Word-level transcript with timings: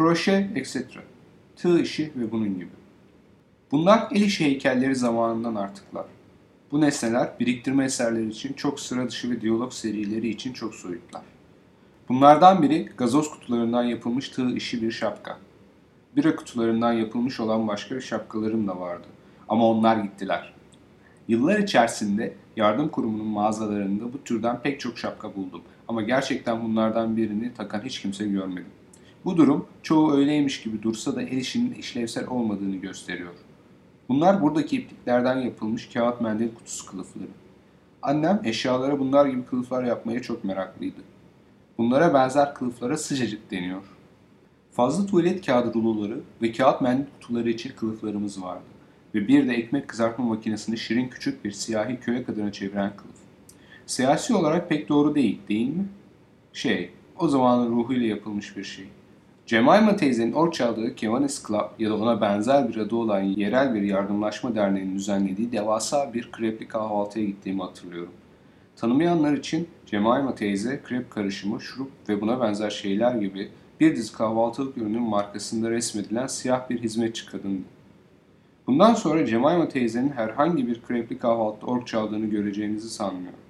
kroşe, 0.00 0.50
etc. 0.54 0.76
Tığ 1.56 1.80
işi 1.80 2.12
ve 2.16 2.32
bunun 2.32 2.54
gibi. 2.54 2.70
Bunlar 3.72 4.08
el 4.10 4.22
işi 4.22 4.44
heykelleri 4.44 4.96
zamanından 4.96 5.54
artıklar. 5.54 6.06
Bu 6.72 6.80
nesneler 6.80 7.30
biriktirme 7.40 7.84
eserleri 7.84 8.28
için 8.28 8.52
çok 8.52 8.80
sıra 8.80 9.08
dışı 9.08 9.30
ve 9.30 9.40
diyalog 9.40 9.72
serileri 9.72 10.28
için 10.28 10.52
çok 10.52 10.74
soyutlar. 10.74 11.22
Bunlardan 12.08 12.62
biri 12.62 12.88
gazoz 12.96 13.30
kutularından 13.30 13.82
yapılmış 13.82 14.28
tığ 14.28 14.50
işi 14.50 14.82
bir 14.82 14.90
şapka. 14.90 15.38
Bira 16.16 16.36
kutularından 16.36 16.92
yapılmış 16.92 17.40
olan 17.40 17.68
başka 17.68 18.00
şapkalarım 18.00 18.68
da 18.68 18.80
vardı. 18.80 19.06
Ama 19.48 19.66
onlar 19.66 19.96
gittiler. 19.96 20.52
Yıllar 21.28 21.58
içerisinde 21.58 22.34
yardım 22.56 22.88
kurumunun 22.88 23.26
mağazalarında 23.26 24.12
bu 24.12 24.24
türden 24.24 24.62
pek 24.62 24.80
çok 24.80 24.98
şapka 24.98 25.34
buldum. 25.36 25.62
Ama 25.88 26.02
gerçekten 26.02 26.64
bunlardan 26.64 27.16
birini 27.16 27.54
takan 27.54 27.80
hiç 27.80 28.02
kimse 28.02 28.26
görmedim. 28.28 28.79
Bu 29.24 29.36
durum 29.36 29.66
çoğu 29.82 30.12
öyleymiş 30.12 30.62
gibi 30.62 30.82
dursa 30.82 31.16
da 31.16 31.22
el 31.22 31.36
işinin 31.36 31.74
işlevsel 31.74 32.26
olmadığını 32.26 32.76
gösteriyor. 32.76 33.32
Bunlar 34.08 34.42
buradaki 34.42 34.76
ipliklerden 34.76 35.36
yapılmış 35.36 35.88
kağıt 35.88 36.20
mendil 36.20 36.54
kutusu 36.54 36.86
kılıfları. 36.86 37.28
Annem 38.02 38.40
eşyalara 38.44 38.98
bunlar 38.98 39.26
gibi 39.26 39.44
kılıflar 39.44 39.84
yapmaya 39.84 40.22
çok 40.22 40.44
meraklıydı. 40.44 41.00
Bunlara 41.78 42.14
benzer 42.14 42.54
kılıflara 42.54 42.96
sıcacık 42.96 43.50
deniyor. 43.50 43.82
Fazla 44.72 45.06
tuvalet 45.06 45.46
kağıdı 45.46 45.74
ruloları 45.74 46.20
ve 46.42 46.52
kağıt 46.52 46.80
mendil 46.80 47.04
kutuları 47.20 47.50
için 47.50 47.72
kılıflarımız 47.76 48.42
vardı. 48.42 48.64
Ve 49.14 49.28
bir 49.28 49.48
de 49.48 49.54
ekmek 49.54 49.88
kızartma 49.88 50.24
makinesini 50.24 50.78
şirin 50.78 51.08
küçük 51.08 51.44
bir 51.44 51.50
siyahi 51.50 52.00
köye 52.00 52.24
kadına 52.24 52.52
çeviren 52.52 52.96
kılıf. 52.96 53.16
Siyasi 53.86 54.34
olarak 54.34 54.68
pek 54.68 54.88
doğru 54.88 55.14
değil, 55.14 55.38
değil 55.48 55.68
mi? 55.68 55.88
Şey, 56.52 56.90
o 57.18 57.28
zamanın 57.28 57.70
ruhuyla 57.70 58.06
yapılmış 58.06 58.56
bir 58.56 58.64
şey. 58.64 58.86
Cemaima 59.50 59.96
teyzenin 59.96 60.32
or 60.32 60.52
çaldığı 60.52 60.94
Kevanis 60.94 61.46
Club 61.46 61.68
ya 61.78 61.90
da 61.90 61.94
ona 61.96 62.20
benzer 62.20 62.68
bir 62.68 62.76
adı 62.76 62.96
olan 62.96 63.20
yerel 63.20 63.74
bir 63.74 63.82
yardımlaşma 63.82 64.54
derneğinin 64.54 64.94
düzenlediği 64.94 65.52
devasa 65.52 66.14
bir 66.14 66.32
krepli 66.32 66.68
kahvaltıya 66.68 67.26
gittiğimi 67.26 67.62
hatırlıyorum. 67.62 68.12
Tanımayanlar 68.76 69.32
için 69.32 69.68
Cemaima 69.86 70.34
teyze 70.34 70.80
krep 70.84 71.10
karışımı, 71.10 71.60
şurup 71.60 71.90
ve 72.08 72.20
buna 72.20 72.40
benzer 72.40 72.70
şeyler 72.70 73.14
gibi 73.14 73.48
bir 73.80 73.96
dizi 73.96 74.12
kahvaltılık 74.12 74.78
ürünün 74.78 75.02
markasında 75.02 75.70
resmedilen 75.70 76.26
siyah 76.26 76.70
bir 76.70 76.82
hizmetçi 76.82 77.26
kadındı. 77.26 77.62
Bundan 78.66 78.94
sonra 78.94 79.26
Cemaima 79.26 79.68
teyzenin 79.68 80.10
herhangi 80.10 80.66
bir 80.66 80.82
krepli 80.82 81.18
kahvaltıda 81.18 81.66
ork 81.66 81.86
çaldığını 81.86 82.26
göreceğinizi 82.26 82.88
sanmıyorum. 82.88 83.49